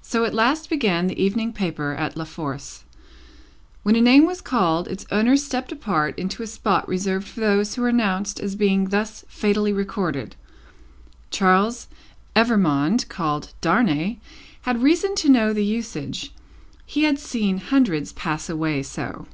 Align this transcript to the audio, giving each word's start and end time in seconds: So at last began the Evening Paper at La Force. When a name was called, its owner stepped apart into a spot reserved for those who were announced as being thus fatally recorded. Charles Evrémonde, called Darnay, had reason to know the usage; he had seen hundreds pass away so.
So 0.00 0.24
at 0.24 0.32
last 0.32 0.70
began 0.70 1.08
the 1.08 1.22
Evening 1.22 1.52
Paper 1.52 1.92
at 1.92 2.16
La 2.16 2.24
Force. 2.24 2.84
When 3.82 3.94
a 3.96 4.00
name 4.00 4.24
was 4.24 4.40
called, 4.40 4.88
its 4.88 5.04
owner 5.10 5.36
stepped 5.36 5.70
apart 5.70 6.18
into 6.18 6.42
a 6.42 6.46
spot 6.46 6.88
reserved 6.88 7.28
for 7.28 7.40
those 7.40 7.74
who 7.74 7.82
were 7.82 7.88
announced 7.90 8.40
as 8.40 8.54
being 8.56 8.88
thus 8.88 9.26
fatally 9.28 9.70
recorded. 9.70 10.36
Charles 11.30 11.88
Evrémonde, 12.34 13.06
called 13.10 13.52
Darnay, 13.60 14.16
had 14.62 14.82
reason 14.82 15.14
to 15.16 15.28
know 15.28 15.52
the 15.52 15.66
usage; 15.66 16.32
he 16.86 17.02
had 17.02 17.18
seen 17.18 17.58
hundreds 17.58 18.14
pass 18.14 18.48
away 18.48 18.82
so. 18.82 19.26